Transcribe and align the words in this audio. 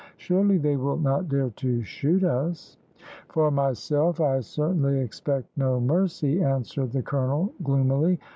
"Surely 0.17 0.57
they 0.57 0.77
will 0.77 0.97
not 0.97 1.29
dare 1.29 1.51
to 1.51 1.83
shoot 1.83 2.23
us!" 2.23 2.75
"For 3.29 3.51
myself 3.51 4.19
I 4.19 4.39
certainly 4.39 4.97
expect 4.99 5.47
no 5.55 5.79
mercy," 5.79 6.41
answered 6.41 6.91
the 6.91 7.03
colonel, 7.03 7.53
gloomily. 7.61 8.19